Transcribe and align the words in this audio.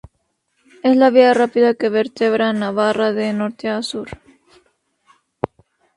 Es 0.81 0.97
la 0.97 1.11
vía 1.11 1.31
rápida 1.35 1.75
que 1.75 1.89
vertebra 1.89 2.53
Navarra 2.53 3.13
de 3.13 3.31
norte 3.33 3.69
a 3.69 3.83
sur. 3.83 4.09